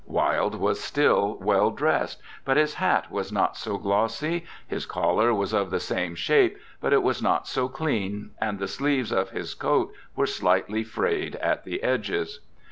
[0.07, 5.53] Wilde was still well dressed, but his hat was not so glossy; his collar was
[5.53, 9.53] of the same shape, but it was not so clean, and the sleeves of his
[9.53, 12.39] coat were slightly frayed at the edges.